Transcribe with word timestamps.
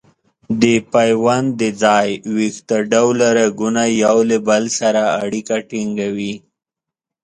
د 0.61 0.63
پیوند 0.93 1.47
د 1.61 1.63
ځای 1.83 2.09
ویښته 2.35 2.77
ډوله 2.91 3.27
رګونه 3.39 3.83
یو 4.03 4.17
له 4.29 4.37
بل 4.47 4.63
سره 4.79 5.01
اړیکه 5.23 5.55
ټینګوي. 5.69 6.33